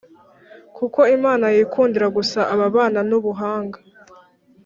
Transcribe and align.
kuko 0.77 0.99
Imana 1.17 1.45
yikundira 1.55 2.07
gusa 2.17 2.39
ababana 2.53 2.99
n’Ubuhanga. 3.09 3.79